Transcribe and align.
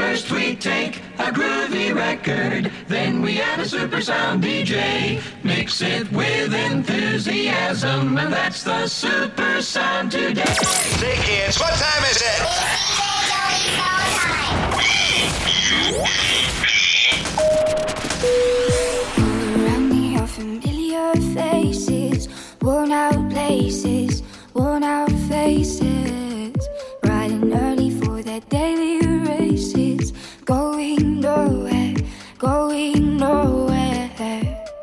First 0.00 0.32
we 0.32 0.56
take 0.56 0.96
a 1.18 1.30
groovy 1.30 1.94
record, 1.94 2.72
then 2.88 3.20
we 3.20 3.38
add 3.38 3.60
a 3.60 3.66
super 3.66 4.00
sound 4.00 4.42
DJ. 4.42 5.20
Mix 5.44 5.82
it 5.82 6.10
with 6.10 6.54
enthusiasm, 6.54 8.16
and 8.16 8.32
that's 8.32 8.62
the 8.62 8.86
super 8.86 9.60
sound 9.60 10.10
today. 10.10 10.54
Say 11.00 11.16
kids, 11.16 11.60
what 11.60 11.74
time 11.74 12.04
is 12.12 12.22
it? 12.32 12.40
Around 19.18 19.88
me 19.90 20.18
are 20.18 20.26
familiar 20.26 21.12
faces, 21.34 22.26
worn 22.62 22.90
out 22.90 23.30
places, 23.30 24.22
worn 24.54 24.82
out 24.82 25.12
faces. 25.28 25.99
Going 32.40 33.18
nowhere. 33.18 34.10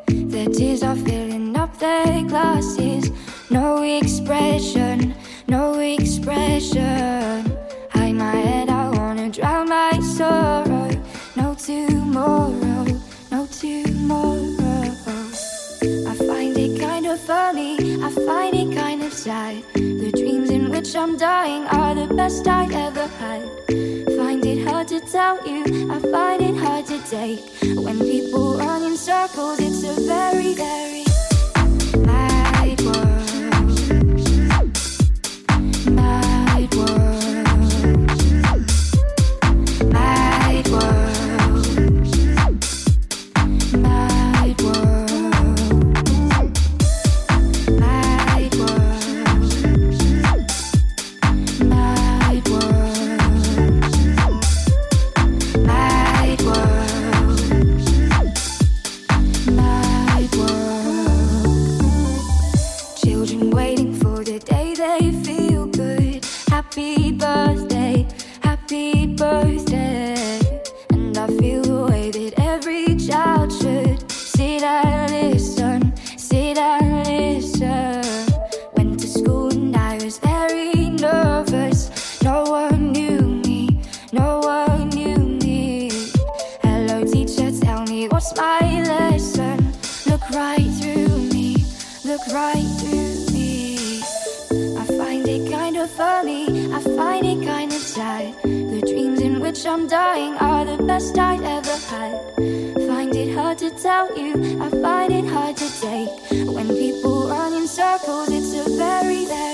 Their 0.08 0.48
tears 0.50 0.84
are 0.84 0.96
filling 0.96 1.58
up 1.58 1.78
their 1.80 2.24
glasses, 2.24 3.12
no 3.50 3.82
expression, 3.82 5.16
no 5.48 5.80
expression. 5.80 7.52
Hide 7.90 8.14
my 8.14 8.36
head, 8.36 8.70
I 8.70 8.90
wanna 8.90 9.30
drown 9.32 9.70
my 9.70 10.00
sorrow. 10.02 10.92
No 11.36 11.56
tomorrow, 11.56 12.86
no 13.32 13.48
tomorrow. 13.48 14.94
I 16.12 16.16
find 16.16 16.56
it 16.58 16.80
kind 16.80 17.08
of 17.08 17.20
funny, 17.20 18.04
I 18.04 18.12
find 18.12 18.54
it 18.56 18.78
kind 18.78 19.02
of 19.02 19.12
sad. 19.12 19.64
The 19.74 20.12
dreams 20.16 20.52
in 20.52 20.70
which 20.70 20.96
I'm 20.96 21.18
dying 21.18 21.66
are 21.66 21.96
the 21.96 22.14
best 22.14 22.48
I've 22.48 22.72
ever 22.72 23.08
had. 23.08 23.87
To 24.88 25.02
tell 25.02 25.46
you, 25.46 25.92
I 25.92 26.00
find 26.00 26.42
it 26.42 26.56
hard 26.56 26.86
to 26.86 26.98
take. 27.10 27.44
When 27.76 28.00
people 28.00 28.58
run 28.58 28.84
in 28.84 28.96
circles, 28.96 29.60
it's 29.60 29.84
a 29.84 30.02
very, 30.02 30.54
very 30.54 31.07
to 103.70 103.82
tell 103.82 104.18
you, 104.18 104.62
I 104.62 104.70
find 104.70 105.12
it 105.12 105.26
hard 105.26 105.58
to 105.58 105.82
take. 105.82 106.10
When 106.48 106.68
people 106.70 107.28
run 107.28 107.54
in 107.54 107.68
circles, 107.68 108.30
it's 108.30 108.54
a 108.54 108.64
very, 108.78 109.26
very 109.26 109.47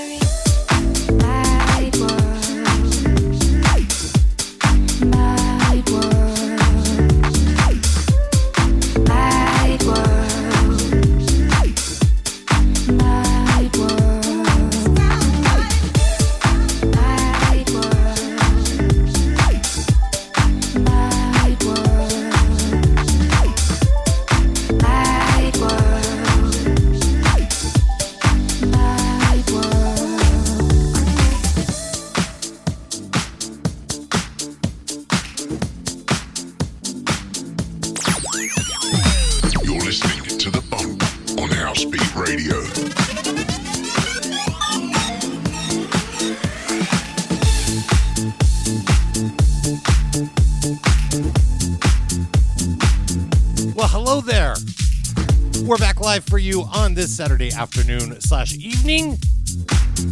Saturday 57.13 57.51
afternoon 57.53 58.19
slash 58.21 58.55
evening. 58.55 59.19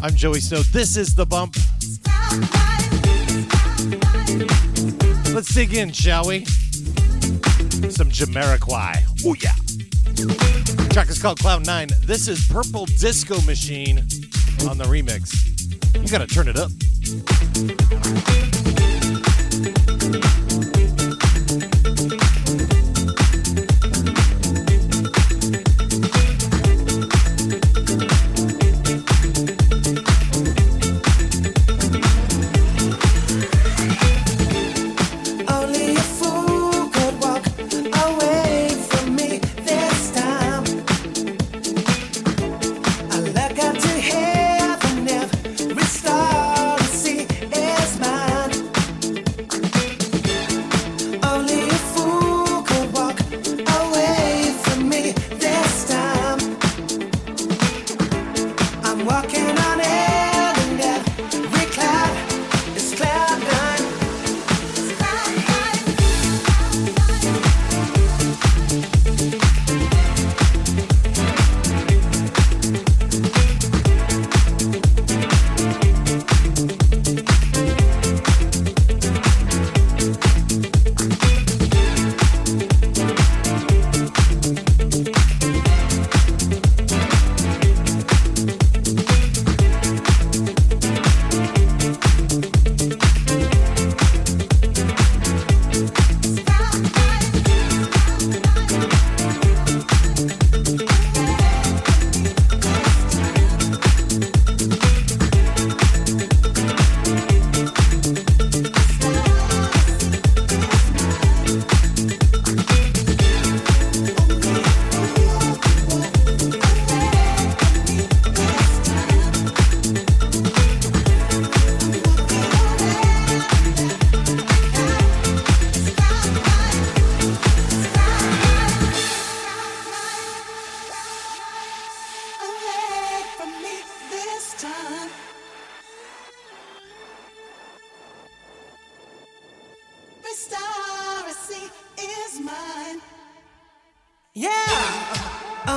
I'm 0.04 0.16
Joey 0.16 0.40
Snow. 0.40 0.60
This 0.60 0.98
is 0.98 1.16
the 1.16 1.26
bump. 1.26 1.56
Let's 5.34 5.52
dig 5.52 5.74
in, 5.74 5.92
shall 5.94 6.28
we? 6.28 6.46
Some 7.90 8.12
Jamiroquai. 8.12 9.02
Oh 9.26 9.34
yeah. 9.34 9.56
track 10.90 11.10
is 11.10 11.20
called 11.20 11.40
Cloud 11.40 11.66
Nine. 11.66 11.88
This 12.04 12.28
is 12.28 12.48
Purple 12.48 12.86
Disco 12.86 13.42
Machine 13.42 13.98
on 14.70 14.78
the 14.78 14.86
remix. 14.86 15.34
You 15.96 16.08
gotta 16.08 16.28
turn 16.28 16.48
it 16.48 16.58
up. 16.58 16.70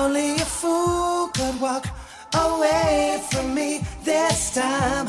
Only 0.05 0.35
a 0.35 0.45
fool 0.45 1.29
could 1.29 1.59
walk 1.62 1.87
away 2.35 3.23
from 3.31 3.55
me 3.55 3.81
this 4.03 4.55
time. 4.55 5.09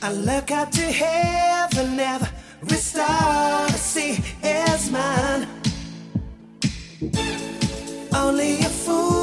I 0.00 0.12
look 0.12 0.52
up 0.52 0.70
to 0.70 0.82
heaven, 0.82 1.98
every 1.98 2.76
star 2.76 3.08
I 3.10 3.70
see 3.70 4.22
is 4.40 4.88
mine. 4.88 5.48
Only 8.14 8.60
a 8.60 8.70
fool 8.84 9.13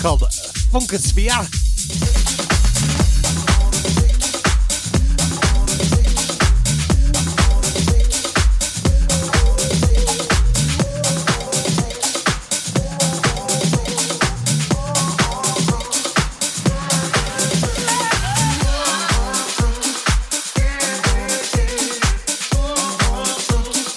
called 0.00 0.22
Funkosphere. 0.72 1.46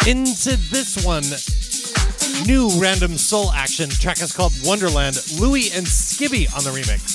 into 0.06 0.58
this 0.70 1.06
one 1.06 1.24
new 2.46 2.70
random 2.80 3.18
soul 3.18 3.52
action. 3.52 3.90
The 3.90 3.96
track 3.96 4.22
is 4.22 4.34
called 4.34 4.54
Wonderland. 4.64 5.18
Louie 5.40 5.70
and 5.74 5.86
Skibby 5.86 6.54
on 6.56 6.64
the 6.64 6.70
remix. 6.70 7.13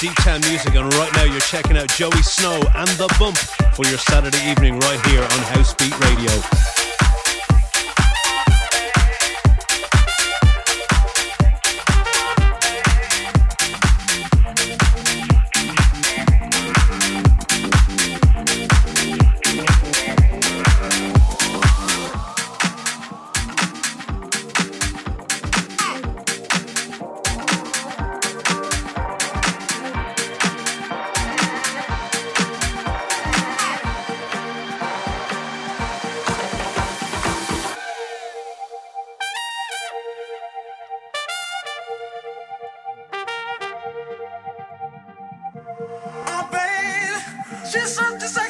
Deep 0.00 0.14
Town 0.16 0.40
Music, 0.42 0.74
and 0.74 0.92
right 0.94 1.12
now 1.14 1.24
you're 1.24 1.40
checking 1.40 1.76
out 1.76 1.88
Joey 1.88 2.22
Snow 2.22 2.60
and 2.74 2.88
The 2.98 3.14
Bump 3.18 3.36
for 3.74 3.86
your 3.86 3.98
Saturday 3.98 4.50
evening 4.50 4.78
right 4.80 5.06
here 5.06 5.22
on 5.22 5.38
House 5.54 5.72
Beat 5.74 5.98
Radio. 6.00 6.55
just 47.76 47.94
something. 47.96 48.45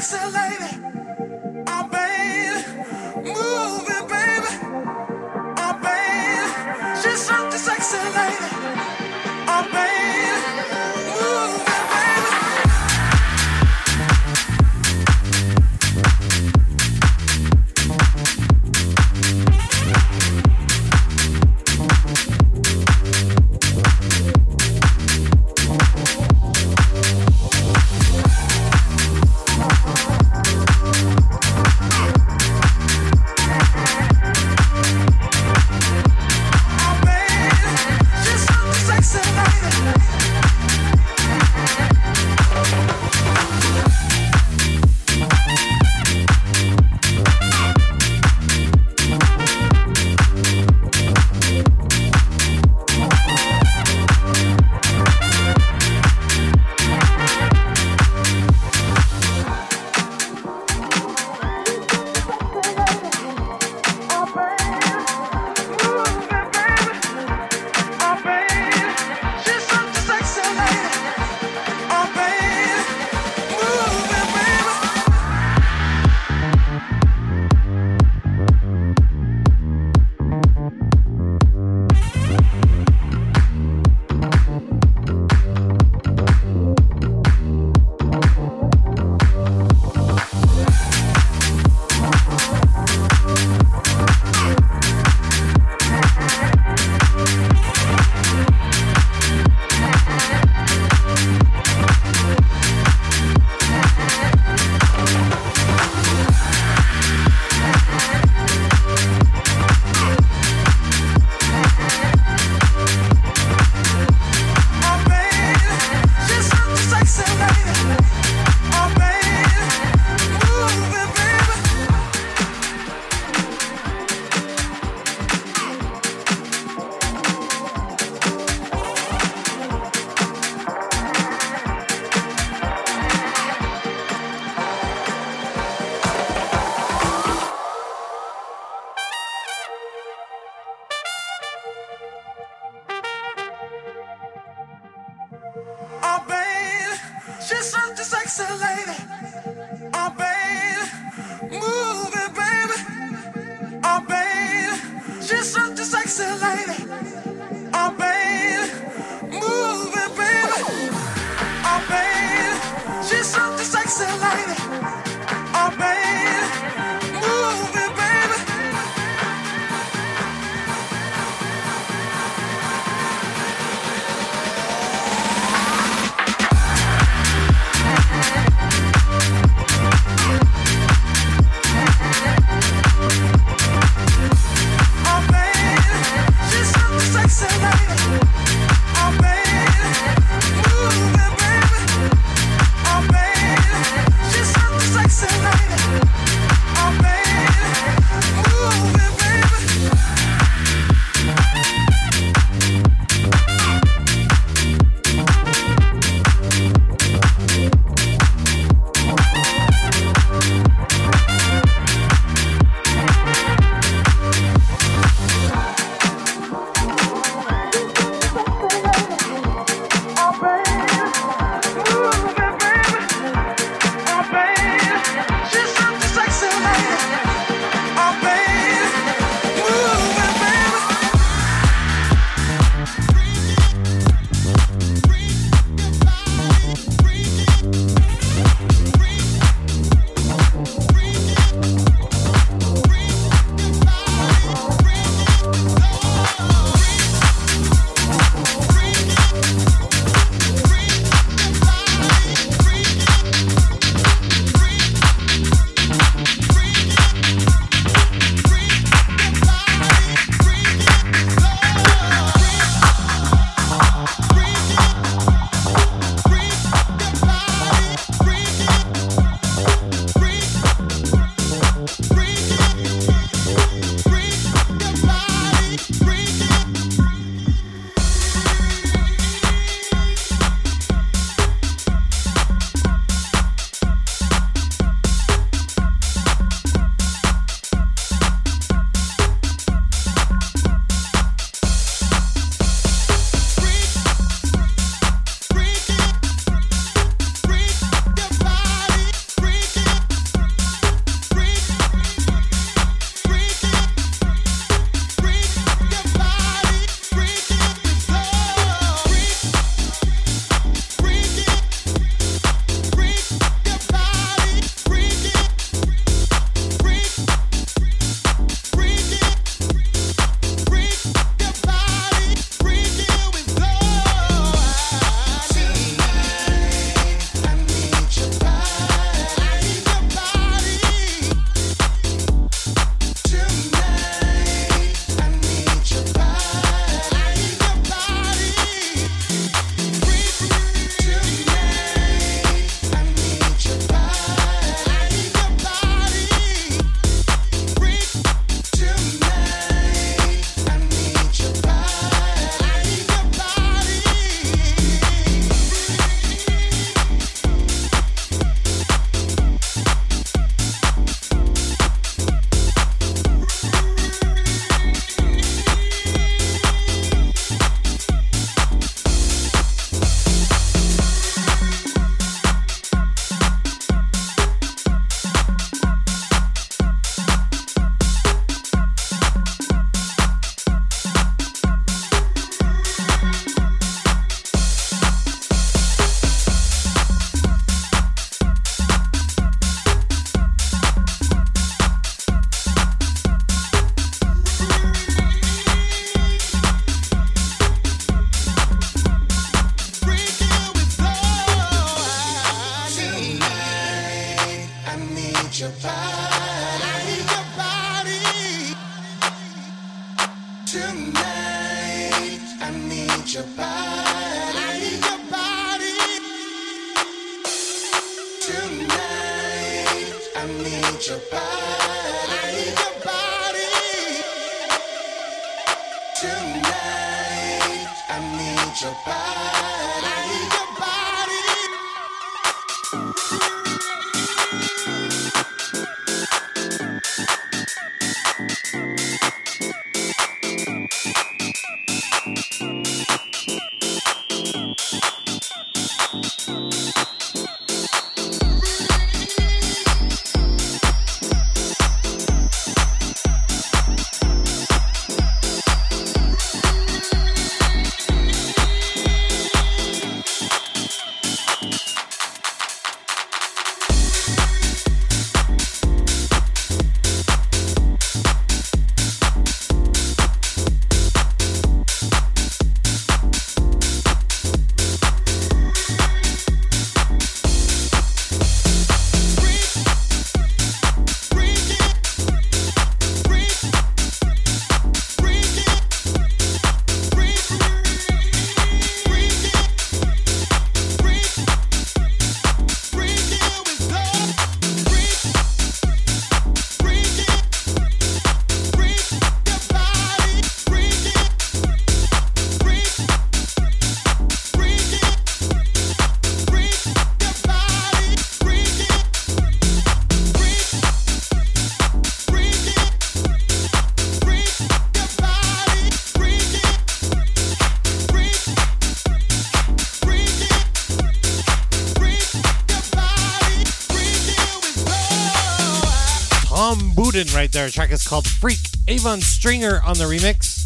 There. 527.67 527.71
The 527.71 527.75
track 527.75 527.93
is 527.93 528.07
called 528.07 528.27
Freak. 528.27 528.59
Avon 528.89 529.21
Stringer 529.21 529.81
on 529.85 529.99
the 529.99 530.05
remix. 530.05 530.63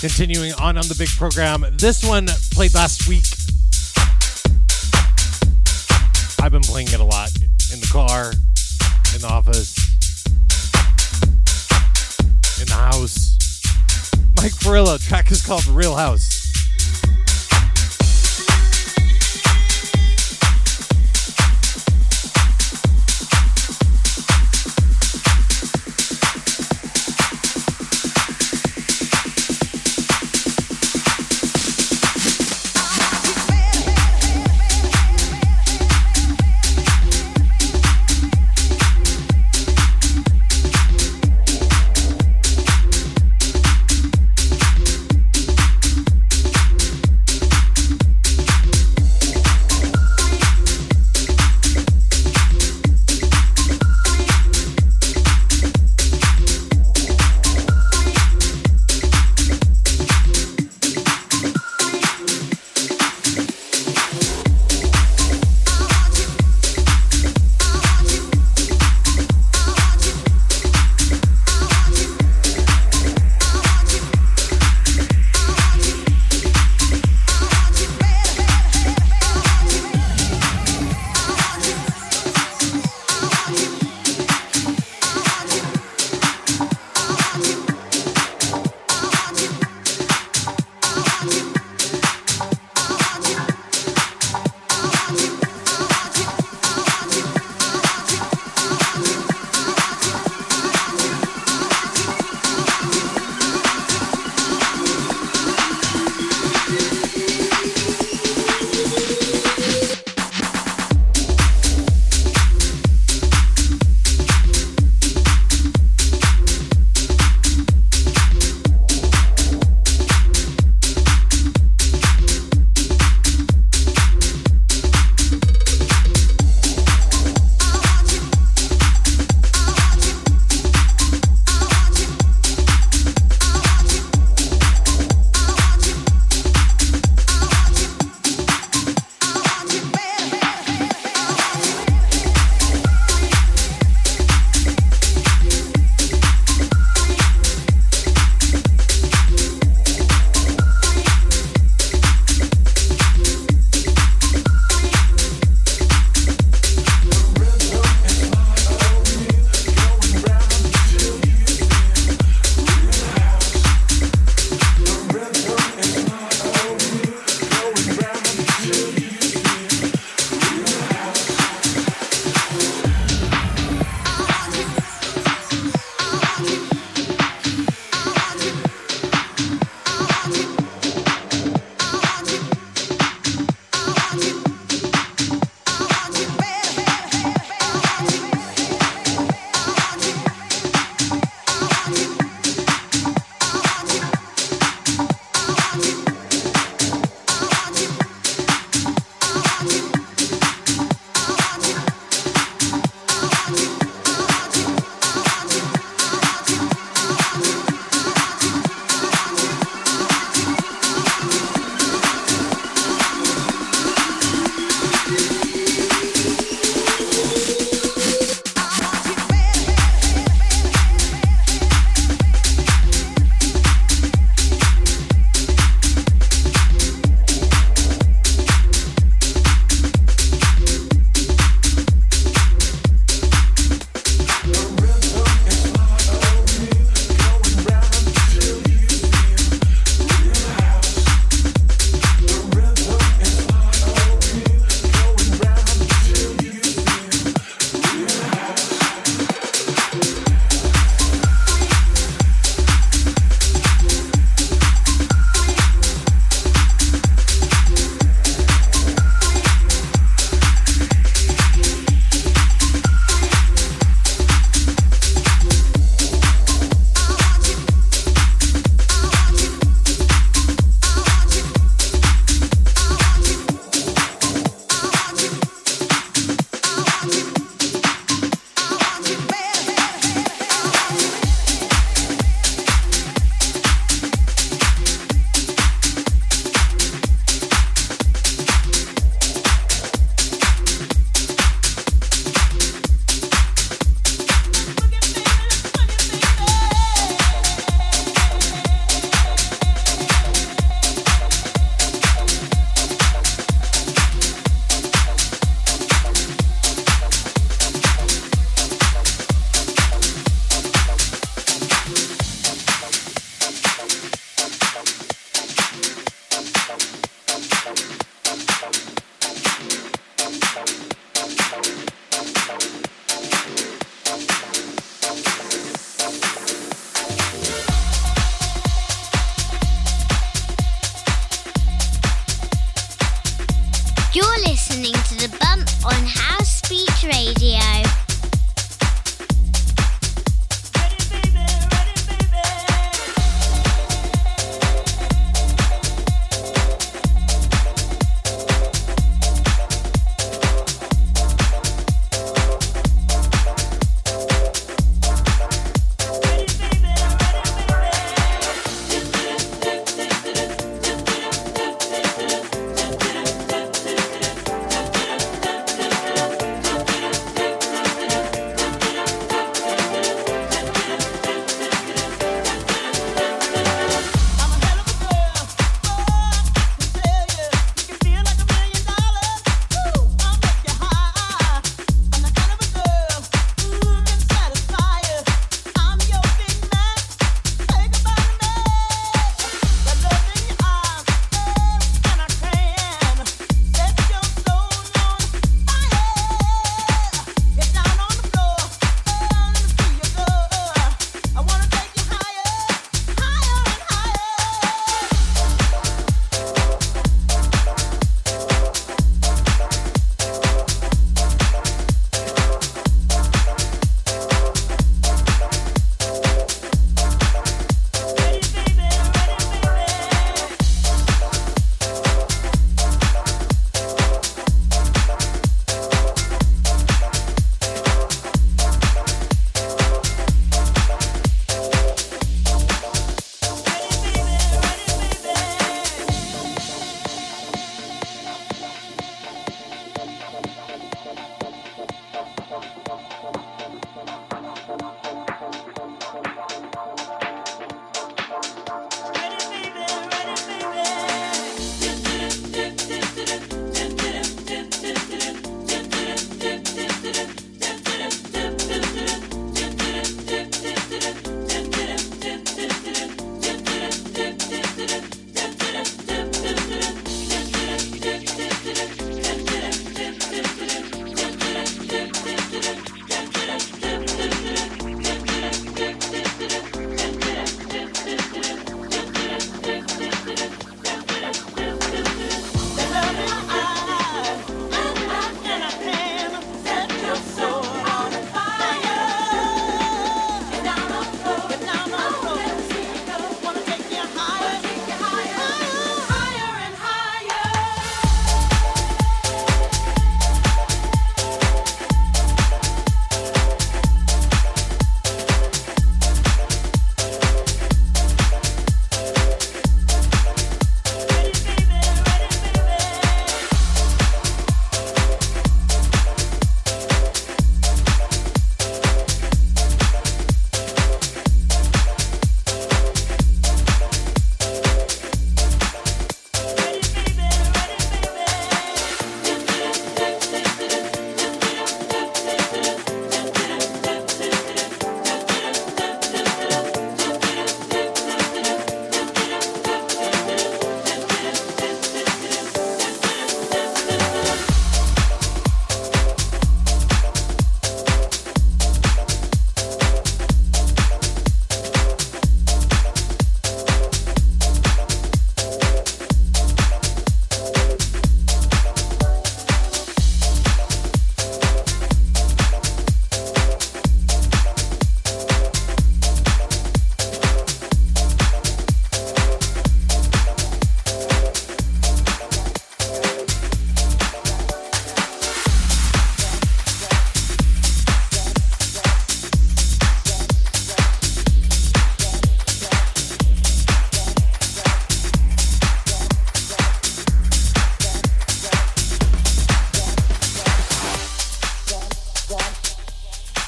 Continuing 0.00 0.52
on 0.54 0.76
on 0.76 0.86
the 0.88 0.94
big 0.96 1.08
program. 1.16 1.64
This 1.78 2.04
one 2.04 2.26
played 2.52 2.74
last 2.74 3.08
week. 3.08 3.24
I've 6.40 6.52
been 6.52 6.62
playing 6.62 6.88
it 6.88 7.00
a 7.00 7.04
lot 7.04 7.30
in 7.72 7.80
the 7.80 7.88
car, 7.90 8.30
in 9.14 9.20
the 9.20 9.28
office, 9.28 9.76
in 12.60 12.66
the 12.66 12.74
house. 12.74 13.36
Mike 14.36 14.52
Furillo, 14.52 15.04
track 15.08 15.32
is 15.32 15.44
called 15.44 15.66
Real 15.66 15.96
House. 15.96 16.35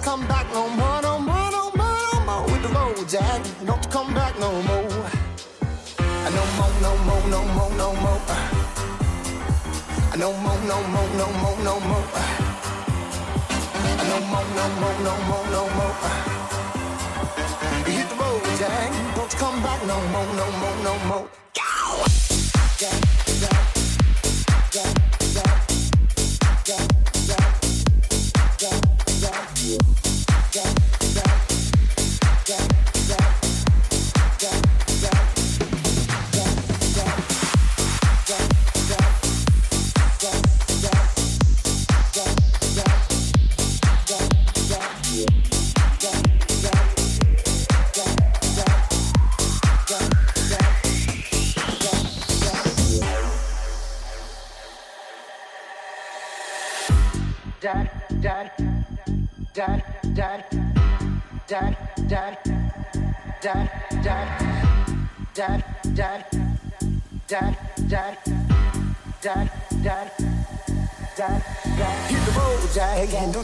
you 0.00 0.04
come 0.04 0.26
back 0.26 0.46
no 0.52 0.68
more, 0.68 1.02
no 1.02 1.18
more, 1.18 1.50
no 1.50 1.70
more, 1.76 1.98
no 2.12 2.20
more. 2.26 2.48
Hit 2.48 2.62
the 2.62 2.68
road, 2.68 3.08
Jack, 3.08 3.42
don't 3.66 3.84
you 3.84 3.90
come 3.90 4.14
back 4.14 4.38
no 4.38 4.50
more. 4.62 4.88
No 6.36 6.44
more, 6.56 6.72
no 6.82 6.96
more, 7.06 7.22
no 7.28 7.44
more, 7.56 7.70
no 7.76 7.92
more. 7.94 8.20
No 10.16 10.32
more, 10.42 10.60
no 10.70 10.82
more, 10.92 11.08
no 11.20 11.26
more, 11.42 11.58
no 11.64 11.80
more. 11.80 12.06
No 14.10 14.16
more, 14.30 14.46
no 14.58 14.64
more, 14.80 14.96
no 15.06 15.14
more, 15.28 15.46
no 15.56 15.62
more. 15.76 15.96
Hit 17.86 18.08
the 18.08 18.14
road, 18.16 18.42
Jack. 18.58 18.90
Don't 19.16 19.30
come 19.36 19.62
back 19.62 19.80
no 19.86 19.98
more, 20.12 20.28
no 20.40 20.46
more, 20.60 20.76
no 20.84 20.94
more. 21.08 21.28
Go! 21.54 22.04
Jack, 22.78 23.19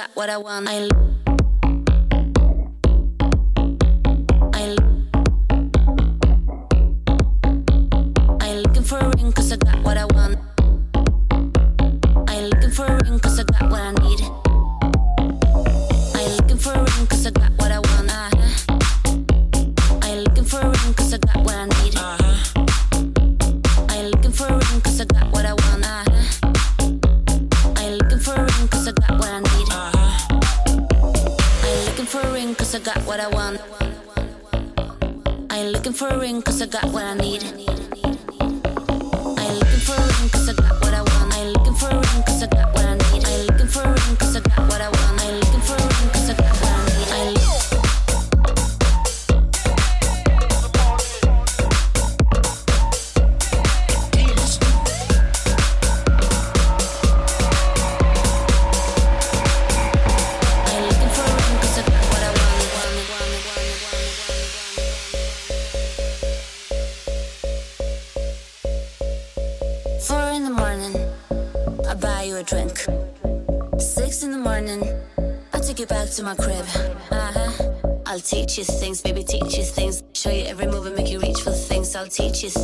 got 0.00 0.16
what 0.16 0.30
I 0.30 0.38
want. 0.38 0.66
I 0.66 0.99
teach 82.20 82.42
you 82.42 82.59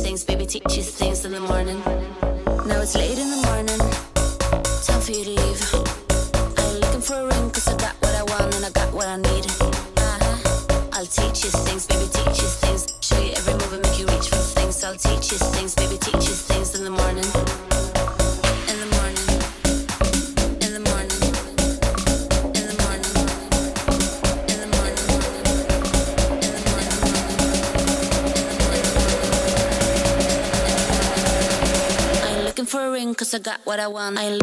cause 33.15 33.33
I 33.33 33.39
got 33.39 33.59
what 33.65 33.79
I 33.79 33.87
want. 33.87 34.17
I 34.17 34.39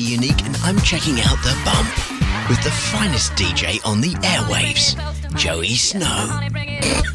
Unique, 0.00 0.44
and 0.44 0.56
I'm 0.64 0.78
checking 0.80 1.20
out 1.20 1.38
The 1.42 1.56
Bump 1.64 2.48
with 2.48 2.62
the 2.64 2.70
finest 2.70 3.32
DJ 3.32 3.84
on 3.86 4.00
the 4.00 4.14
airwaves, 4.14 4.96
Joey 5.36 5.74
Snow. 5.76 7.13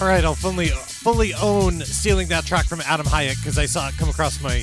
All 0.00 0.06
right, 0.06 0.24
I'll 0.24 0.34
fully 0.34 0.68
fully 0.68 1.34
own 1.34 1.82
stealing 1.82 2.28
that 2.28 2.46
track 2.46 2.64
from 2.64 2.80
Adam 2.86 3.04
Hyatt 3.04 3.36
because 3.36 3.58
I 3.58 3.66
saw 3.66 3.86
it 3.88 3.98
come 3.98 4.08
across 4.08 4.42
my 4.42 4.60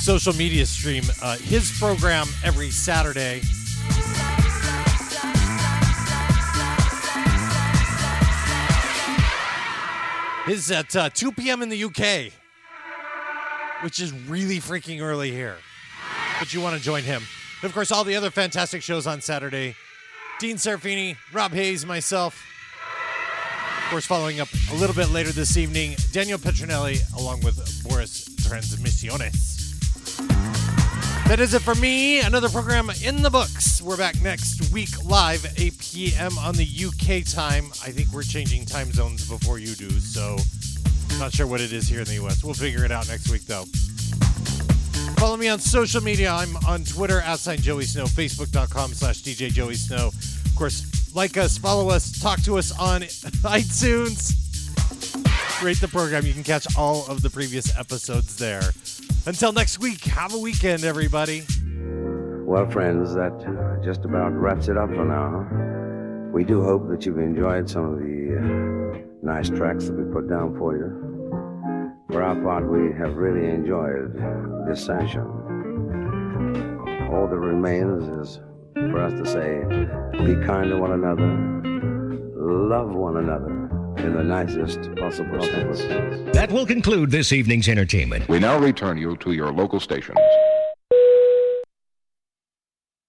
social 0.00 0.32
media 0.34 0.66
stream. 0.66 1.02
Uh, 1.20 1.36
his 1.36 1.76
program 1.80 2.28
every 2.44 2.70
Saturday. 2.70 3.42
Is 10.48 10.70
at 10.70 10.94
uh, 10.94 11.10
2 11.10 11.32
p.m. 11.32 11.62
in 11.62 11.68
the 11.68 11.82
UK, 11.82 12.32
which 13.82 13.98
is 13.98 14.12
really 14.28 14.58
freaking 14.58 15.00
early 15.00 15.32
here. 15.32 15.56
But 16.38 16.54
you 16.54 16.60
want 16.60 16.76
to 16.76 16.82
join 16.82 17.02
him. 17.02 17.24
And 17.62 17.68
of 17.68 17.74
course, 17.74 17.90
all 17.90 18.04
the 18.04 18.14
other 18.14 18.30
fantastic 18.30 18.82
shows 18.82 19.08
on 19.08 19.22
Saturday. 19.22 19.74
Dean 20.38 20.54
Serafini, 20.54 21.16
Rob 21.32 21.50
Hayes, 21.50 21.84
myself. 21.84 22.44
Course, 23.92 24.06
following 24.06 24.40
up 24.40 24.48
a 24.70 24.74
little 24.76 24.96
bit 24.96 25.10
later 25.10 25.32
this 25.32 25.58
evening, 25.58 25.96
Daniel 26.12 26.38
Petronelli 26.38 27.02
along 27.18 27.42
with 27.42 27.56
Boris 27.86 28.26
Transmissiones. 28.36 29.76
That 31.28 31.40
is 31.40 31.52
it 31.52 31.60
for 31.60 31.74
me. 31.74 32.20
Another 32.20 32.48
program 32.48 32.90
in 33.04 33.20
the 33.20 33.28
books. 33.28 33.82
We're 33.82 33.98
back 33.98 34.18
next 34.22 34.72
week 34.72 34.88
live, 35.04 35.44
8 35.58 35.78
p.m. 35.78 36.38
on 36.38 36.54
the 36.54 36.64
UK 36.64 37.22
time. 37.26 37.66
I 37.84 37.90
think 37.90 38.08
we're 38.14 38.22
changing 38.22 38.64
time 38.64 38.90
zones 38.92 39.28
before 39.28 39.58
you 39.58 39.74
do, 39.74 39.90
so 39.90 40.38
not 41.18 41.34
sure 41.34 41.46
what 41.46 41.60
it 41.60 41.74
is 41.74 41.86
here 41.86 42.00
in 42.00 42.06
the 42.06 42.14
US. 42.24 42.42
We'll 42.42 42.54
figure 42.54 42.86
it 42.86 42.92
out 42.92 43.06
next 43.08 43.30
week, 43.30 43.42
though. 43.42 43.66
Follow 45.22 45.36
me 45.36 45.46
on 45.46 45.60
social 45.60 46.02
media. 46.02 46.32
I'm 46.32 46.56
on 46.66 46.82
Twitter, 46.82 47.20
outside 47.20 47.62
Joey 47.62 47.84
Snow, 47.84 48.06
Facebook.com 48.06 48.92
slash 48.92 49.22
DJ 49.22 49.52
Joey 49.52 49.76
Snow. 49.76 50.08
Of 50.08 50.52
course, 50.56 51.14
like 51.14 51.36
us, 51.36 51.56
follow 51.56 51.90
us, 51.90 52.20
talk 52.20 52.42
to 52.42 52.58
us 52.58 52.76
on 52.76 53.02
iTunes. 53.46 54.32
Rate 55.62 55.80
the 55.80 55.86
program. 55.86 56.26
You 56.26 56.32
can 56.32 56.42
catch 56.42 56.66
all 56.76 57.06
of 57.06 57.22
the 57.22 57.30
previous 57.30 57.72
episodes 57.78 58.36
there. 58.36 58.62
Until 59.24 59.52
next 59.52 59.78
week, 59.78 60.02
have 60.06 60.34
a 60.34 60.38
weekend, 60.38 60.82
everybody. 60.82 61.44
Well, 62.44 62.68
friends, 62.68 63.14
that 63.14 63.44
uh, 63.46 63.80
just 63.84 64.04
about 64.04 64.32
wraps 64.32 64.66
it 64.66 64.76
up 64.76 64.88
for 64.88 65.04
now. 65.04 66.32
We 66.32 66.42
do 66.42 66.64
hope 66.64 66.88
that 66.88 67.06
you've 67.06 67.18
enjoyed 67.18 67.70
some 67.70 67.84
of 67.84 67.98
the 68.00 68.98
uh, 68.98 68.98
nice 69.22 69.50
tracks 69.50 69.84
that 69.84 69.94
we 69.94 70.12
put 70.12 70.28
down 70.28 70.58
for 70.58 70.76
you. 70.76 71.11
For 72.12 72.22
our 72.22 72.34
part, 72.42 72.70
we 72.70 72.92
have 72.98 73.16
really 73.16 73.48
enjoyed 73.48 74.14
this 74.68 74.84
session. 74.84 75.22
All 77.10 77.26
that 77.26 77.38
remains 77.38 78.06
is 78.28 78.38
for 78.74 78.98
us 79.00 79.14
to 79.14 79.24
say, 79.24 79.62
be 80.22 80.34
kind 80.46 80.68
to 80.68 80.76
one 80.76 80.92
another, 80.92 81.26
love 82.36 82.90
one 82.90 83.16
another 83.16 83.48
in 84.06 84.14
the 84.14 84.22
nicest 84.22 84.94
possible 84.96 85.42
sense. 85.42 85.80
That 86.34 86.50
will 86.52 86.66
conclude 86.66 87.10
this 87.10 87.32
evening's 87.32 87.66
entertainment. 87.66 88.28
We 88.28 88.38
now 88.38 88.58
return 88.58 88.98
you 88.98 89.16
to 89.16 89.32
your 89.32 89.50
local 89.50 89.80
stations. 89.80 90.18